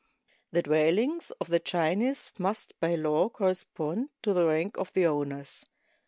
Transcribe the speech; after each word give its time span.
The 0.51 0.63
dwellings 0.63 1.29
of 1.39 1.49
the 1.49 1.59
Chinese 1.59 2.33
must 2.39 2.73
by 2.79 2.95
law 2.95 3.29
correspond 3.29 4.09
to 4.23 4.33
the 4.33 4.47
rank 4.47 4.77
of 4.77 4.91
the 4.93 5.05
owners. 5.05 5.63